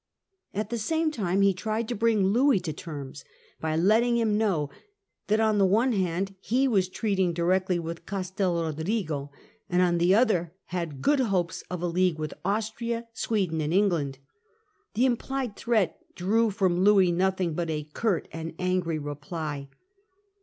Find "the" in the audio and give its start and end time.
0.71-0.79, 5.59-5.65, 9.99-10.15, 14.95-15.05